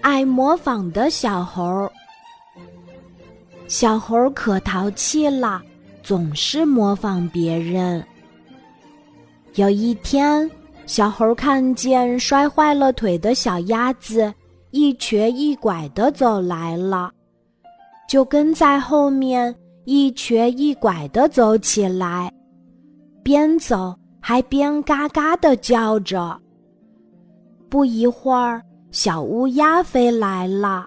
[0.00, 1.90] 爱模仿的小猴。
[3.66, 5.62] 小猴可淘气了，
[6.02, 8.04] 总是模仿别人。
[9.54, 10.50] 有一天，
[10.86, 14.32] 小猴看见摔坏了腿的小鸭子
[14.70, 17.10] 一瘸一拐的走来了，
[18.08, 19.54] 就跟在后面
[19.84, 22.30] 一瘸一拐的走起来，
[23.22, 26.38] 边走还边嘎嘎的叫着。
[27.70, 28.62] 不一会儿，
[28.94, 30.86] 小乌鸦飞来了，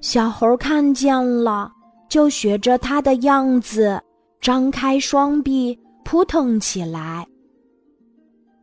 [0.00, 1.70] 小猴看见了。
[2.08, 4.02] 就学着它的样子，
[4.40, 7.24] 张开双臂扑腾起来。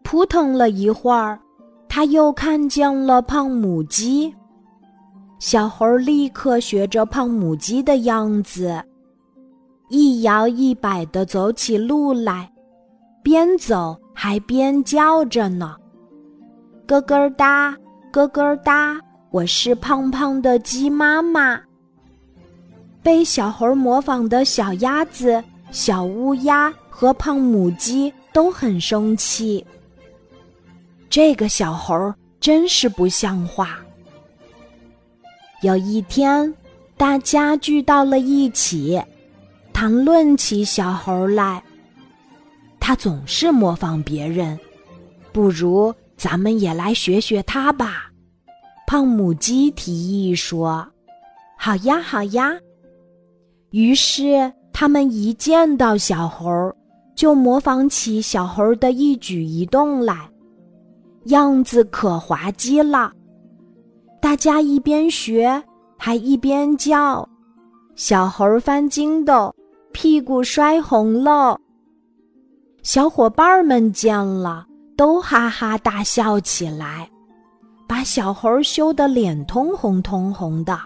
[0.04, 1.40] 扑腾了一会儿，
[1.88, 4.36] 他又看见了胖母鸡。
[5.40, 8.84] 小猴立刻学着胖母鸡的样子，
[9.88, 12.52] 一摇一摆地走起路来，
[13.24, 15.78] 边走还边叫着呢
[16.86, 17.78] ：“咯咯哒，
[18.14, 19.00] 咯咯哒，
[19.32, 21.60] 我是胖胖的鸡妈妈。”
[23.02, 29.66] 被小猴模仿的小鸭子、小乌鸦和胖母鸡都很生气。
[31.10, 33.80] 这个小猴真是不像话。
[35.64, 36.54] 有一天，
[36.96, 39.02] 大家聚到了一起，
[39.74, 41.64] 谈论起小猴来。
[42.80, 44.60] 他总是模仿别人，
[45.32, 48.13] 不如咱们也来学学他吧。
[48.94, 50.88] 胖母鸡提议说
[51.58, 52.54] ：“好呀，好呀。”
[53.74, 56.72] 于是，他们一见到小猴，
[57.16, 60.30] 就模仿起小猴的一举一动来，
[61.24, 63.12] 样子可滑稽了。
[64.22, 65.64] 大家一边学，
[65.98, 67.28] 还一边叫
[67.98, 69.52] ：“小猴翻筋斗，
[69.92, 71.60] 屁股摔红喽！”
[72.84, 77.10] 小伙伴们见了，都哈哈大笑起来，
[78.04, 80.78] 小猴羞得脸通红通红的。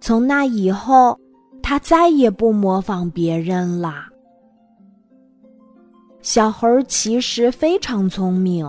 [0.00, 1.18] 从那以后，
[1.62, 4.06] 他再也不模仿别人了。
[6.20, 8.66] 小猴其实非常聪明，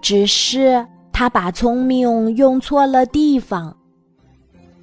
[0.00, 3.76] 只是他把聪明用错了地方。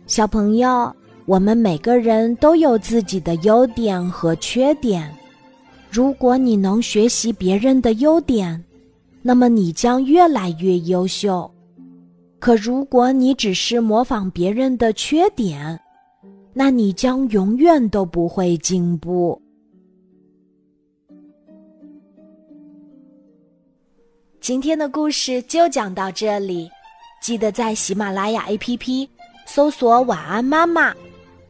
[0.07, 0.93] 小朋友，
[1.25, 5.13] 我们每个人都有自己的优点和缺点。
[5.89, 8.61] 如果你能学习别人的优点，
[9.21, 11.49] 那么你将越来越优秀。
[12.39, 15.79] 可如果你只是模仿别人的缺点，
[16.53, 19.39] 那你将永远都不会进步。
[24.39, 26.67] 今天的故事就讲到这里，
[27.21, 29.07] 记得在喜马拉雅 APP
[29.45, 30.91] 搜索“晚安妈妈”，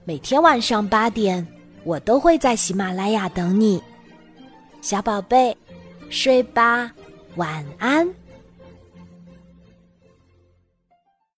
[0.04, 1.48] 每天晚上八点，
[1.86, 3.82] 我都会在喜马拉雅等你，
[4.82, 5.56] 小宝贝，
[6.10, 6.94] 睡吧，
[7.36, 8.14] 晚安。